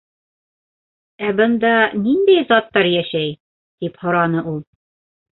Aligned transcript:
—Ә 1.25 1.33
бында 1.39 1.73
ниндәй 2.05 2.45
заттар 2.51 2.89
йәшәй? 2.93 3.35
—тип 3.83 4.01
һораны 4.07 4.43
ул. 4.53 4.57